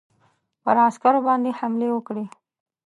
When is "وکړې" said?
1.91-2.25